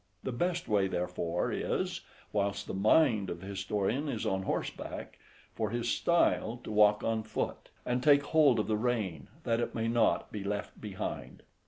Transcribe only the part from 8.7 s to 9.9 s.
rein, that it may